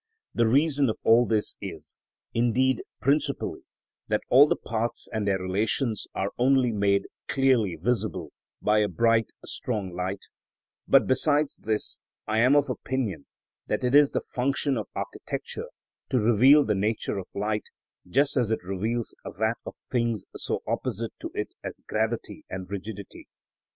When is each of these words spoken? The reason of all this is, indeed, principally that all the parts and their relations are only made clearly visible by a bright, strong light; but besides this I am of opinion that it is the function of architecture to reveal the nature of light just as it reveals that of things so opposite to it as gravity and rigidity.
The 0.33 0.47
reason 0.47 0.89
of 0.89 0.97
all 1.03 1.27
this 1.27 1.57
is, 1.61 1.99
indeed, 2.33 2.81
principally 3.01 3.61
that 4.07 4.23
all 4.31 4.47
the 4.47 4.55
parts 4.55 5.07
and 5.13 5.27
their 5.27 5.37
relations 5.37 6.07
are 6.15 6.31
only 6.39 6.71
made 6.71 7.05
clearly 7.27 7.75
visible 7.75 8.31
by 8.63 8.79
a 8.79 8.87
bright, 8.87 9.29
strong 9.45 9.93
light; 9.93 10.25
but 10.87 11.05
besides 11.05 11.57
this 11.57 11.99
I 12.25 12.39
am 12.39 12.55
of 12.55 12.67
opinion 12.67 13.27
that 13.67 13.83
it 13.83 13.93
is 13.93 14.09
the 14.09 14.21
function 14.21 14.75
of 14.75 14.87
architecture 14.95 15.67
to 16.09 16.17
reveal 16.19 16.63
the 16.63 16.73
nature 16.73 17.19
of 17.19 17.27
light 17.35 17.65
just 18.09 18.37
as 18.37 18.49
it 18.49 18.63
reveals 18.63 19.13
that 19.23 19.57
of 19.67 19.75
things 19.91 20.25
so 20.35 20.63
opposite 20.65 21.13
to 21.19 21.29
it 21.35 21.53
as 21.63 21.79
gravity 21.87 22.43
and 22.49 22.71
rigidity. 22.71 23.27